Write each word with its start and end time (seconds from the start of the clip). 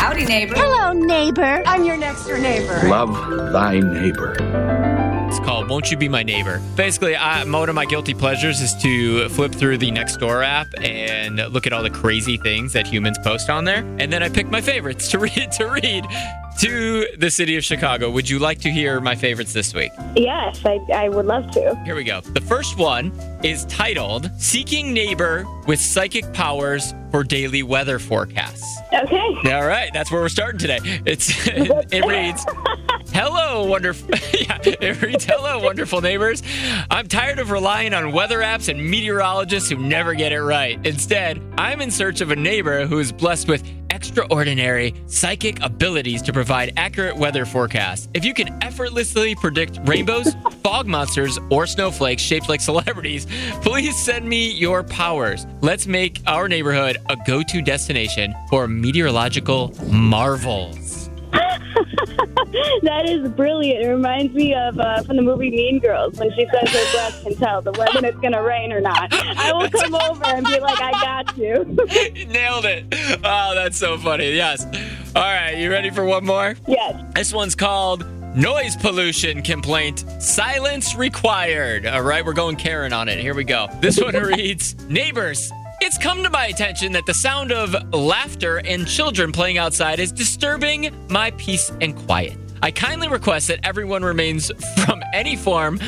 Howdy, 0.00 0.24
neighbor. 0.24 0.54
Hello, 0.56 0.94
neighbor. 0.94 1.62
I'm 1.66 1.84
your 1.84 1.98
next 1.98 2.24
door 2.24 2.38
neighbor. 2.38 2.88
Love 2.88 3.12
thy 3.52 3.80
neighbor. 3.80 4.34
It's 5.28 5.38
called 5.40 5.68
Won't 5.68 5.90
You 5.90 5.98
Be 5.98 6.08
My 6.08 6.22
Neighbor. 6.22 6.62
Basically, 6.74 7.14
I, 7.14 7.44
one 7.44 7.68
of 7.68 7.74
my 7.74 7.84
guilty 7.84 8.14
pleasures 8.14 8.62
is 8.62 8.74
to 8.82 9.28
flip 9.28 9.54
through 9.54 9.76
the 9.76 9.90
Nextdoor 9.90 10.42
app 10.42 10.68
and 10.82 11.36
look 11.52 11.66
at 11.66 11.74
all 11.74 11.82
the 11.82 11.90
crazy 11.90 12.38
things 12.38 12.72
that 12.72 12.86
humans 12.86 13.18
post 13.18 13.50
on 13.50 13.64
there. 13.64 13.84
And 13.98 14.10
then 14.10 14.22
I 14.22 14.30
pick 14.30 14.48
my 14.48 14.62
favorites 14.62 15.08
to 15.10 15.18
read 15.18 15.52
to 15.58 15.66
read 15.66 16.06
to 16.58 17.06
the 17.16 17.30
city 17.30 17.56
of 17.56 17.64
Chicago. 17.64 18.10
Would 18.10 18.28
you 18.28 18.38
like 18.38 18.60
to 18.60 18.70
hear 18.70 19.00
my 19.00 19.14
favorites 19.14 19.52
this 19.52 19.72
week? 19.74 19.92
Yes, 20.16 20.60
I, 20.64 20.80
I 20.92 21.08
would 21.08 21.26
love 21.26 21.50
to. 21.52 21.80
Here 21.84 21.94
we 21.94 22.04
go. 22.04 22.20
The 22.20 22.40
first 22.40 22.76
one 22.76 23.12
is 23.42 23.64
titled 23.66 24.30
Seeking 24.38 24.92
Neighbor 24.92 25.46
with 25.66 25.80
Psychic 25.80 26.30
Powers 26.32 26.92
for 27.10 27.24
Daily 27.24 27.62
Weather 27.62 27.98
Forecasts. 27.98 28.64
Okay. 28.92 29.52
All 29.52 29.66
right, 29.66 29.90
that's 29.92 30.10
where 30.10 30.20
we're 30.20 30.28
starting 30.28 30.58
today. 30.58 30.78
It's 31.06 31.30
it 31.46 32.04
reads, 32.04 32.44
"Hello, 33.12 33.64
wonderful." 33.64 34.08
yeah, 34.38 34.58
it 34.62 35.00
reads, 35.02 35.24
"Hello, 35.24 35.60
wonderful 35.60 36.00
neighbors. 36.00 36.42
I'm 36.90 37.08
tired 37.08 37.38
of 37.38 37.50
relying 37.50 37.94
on 37.94 38.12
weather 38.12 38.40
apps 38.40 38.68
and 38.68 38.90
meteorologists 38.90 39.70
who 39.70 39.76
never 39.76 40.14
get 40.14 40.32
it 40.32 40.42
right. 40.42 40.84
Instead, 40.84 41.42
I'm 41.56 41.80
in 41.80 41.90
search 41.90 42.20
of 42.20 42.30
a 42.30 42.36
neighbor 42.36 42.86
who 42.86 42.98
is 42.98 43.12
blessed 43.12 43.48
with 43.48 43.64
extraordinary 44.00 44.94
psychic 45.08 45.62
abilities 45.62 46.22
to 46.22 46.32
provide 46.32 46.72
accurate 46.78 47.16
weather 47.16 47.44
forecasts. 47.44 48.08
If 48.14 48.24
you 48.24 48.32
can 48.32 48.48
effortlessly 48.62 49.34
predict 49.34 49.78
rainbows, 49.84 50.34
fog 50.62 50.86
monsters, 50.86 51.38
or 51.50 51.66
snowflakes 51.66 52.22
shaped 52.22 52.48
like 52.48 52.62
celebrities, 52.62 53.26
please 53.60 53.94
send 54.02 54.26
me 54.26 54.50
your 54.52 54.82
powers. 54.82 55.46
Let's 55.60 55.86
make 55.86 56.22
our 56.26 56.48
neighborhood 56.48 56.96
a 57.10 57.16
go-to 57.26 57.60
destination 57.60 58.34
for 58.48 58.66
meteorological 58.66 59.74
marvels." 59.90 60.79
that 62.82 63.02
is 63.08 63.28
brilliant. 63.30 63.84
It 63.84 63.88
reminds 63.88 64.34
me 64.34 64.54
of 64.54 64.78
uh, 64.78 65.02
from 65.02 65.16
the 65.16 65.22
movie 65.22 65.50
Mean 65.50 65.78
Girls 65.78 66.18
when 66.18 66.30
she 66.32 66.46
says 66.52 66.68
her 66.70 66.92
breath 66.92 67.22
can 67.22 67.34
tell 67.36 67.62
the 67.62 67.72
when 67.72 68.04
it's 68.04 68.18
going 68.18 68.32
to 68.32 68.42
rain 68.42 68.72
or 68.72 68.80
not. 68.80 69.12
I 69.12 69.52
will 69.52 69.70
come 69.70 69.94
over 69.94 70.24
and 70.26 70.44
be 70.46 70.58
like, 70.60 70.80
I 70.80 70.92
got 70.92 71.36
you. 71.36 71.64
Nailed 72.28 72.64
it. 72.64 72.84
Oh, 73.24 73.54
that's 73.54 73.76
so 73.78 73.98
funny. 73.98 74.32
Yes. 74.34 74.64
All 75.16 75.22
right, 75.22 75.56
you 75.56 75.70
ready 75.70 75.90
for 75.90 76.04
one 76.04 76.24
more? 76.24 76.54
yes. 76.66 77.02
This 77.14 77.32
one's 77.32 77.54
called 77.54 78.04
Noise 78.36 78.76
Pollution 78.76 79.42
Complaint 79.42 80.04
Silence 80.20 80.94
Required. 80.94 81.84
All 81.86 82.02
right, 82.02 82.24
we're 82.24 82.32
going 82.32 82.56
Karen 82.56 82.92
on 82.92 83.08
it. 83.08 83.18
Here 83.18 83.34
we 83.34 83.44
go. 83.44 83.68
This 83.80 84.00
one 84.00 84.14
reads 84.22 84.76
Neighbors, 84.88 85.50
it's 85.90 85.98
come 85.98 86.22
to 86.22 86.30
my 86.30 86.46
attention 86.46 86.92
that 86.92 87.04
the 87.04 87.12
sound 87.12 87.50
of 87.50 87.74
laughter 87.92 88.58
and 88.64 88.86
children 88.86 89.32
playing 89.32 89.58
outside 89.58 89.98
is 89.98 90.12
disturbing 90.12 90.94
my 91.08 91.32
peace 91.32 91.72
and 91.80 91.96
quiet. 92.06 92.38
I 92.62 92.70
kindly 92.70 93.08
request 93.08 93.48
that 93.48 93.58
everyone 93.64 94.04
remains 94.04 94.52
from 94.84 95.02
any 95.12 95.34
form 95.34 95.80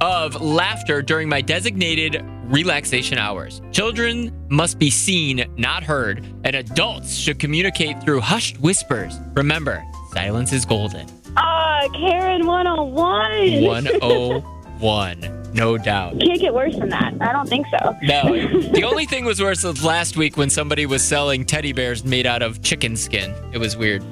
of 0.00 0.40
laughter 0.40 1.02
during 1.02 1.28
my 1.28 1.40
designated 1.40 2.24
relaxation 2.44 3.18
hours. 3.18 3.60
Children 3.72 4.32
must 4.48 4.78
be 4.78 4.90
seen, 4.90 5.44
not 5.56 5.82
heard, 5.82 6.24
and 6.44 6.54
adults 6.54 7.16
should 7.16 7.40
communicate 7.40 8.00
through 8.04 8.20
hushed 8.20 8.60
whispers. 8.60 9.18
Remember, 9.34 9.82
silence 10.12 10.52
is 10.52 10.64
golden. 10.64 11.08
Ah, 11.36 11.88
Karen 11.94 12.46
101. 12.46 13.62
101, 13.64 14.42
no 14.80 15.78
doubt. 15.78 16.20
Can't 16.20 16.40
get 16.40 16.54
worse 16.54 16.76
than 16.76 16.88
that. 16.90 17.14
I 17.20 17.32
don't 17.32 17.48
think 17.48 17.66
so. 17.78 17.96
No, 18.02 18.22
the 18.72 18.84
only 18.84 19.06
thing 19.06 19.24
was 19.24 19.40
worse 19.40 19.64
was 19.64 19.82
last 19.84 20.16
week 20.16 20.36
when 20.36 20.50
somebody 20.50 20.86
was 20.86 21.02
selling 21.02 21.44
teddy 21.44 21.72
bears 21.72 22.04
made 22.04 22.26
out 22.26 22.42
of 22.42 22.62
chicken 22.62 22.96
skin. 22.96 23.34
It 23.52 23.58
was 23.58 23.76
weird. 23.76 24.02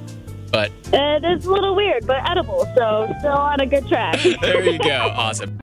But 0.50 0.70
Uh, 0.92 1.18
it's 1.22 1.44
a 1.44 1.50
little 1.50 1.74
weird, 1.74 2.06
but 2.06 2.18
edible, 2.30 2.64
so 2.76 3.12
still 3.18 3.32
on 3.32 3.60
a 3.60 3.66
good 3.66 3.86
track. 3.88 4.18
there 4.40 4.64
you 4.64 4.78
go. 4.78 5.12
Awesome. 5.14 5.54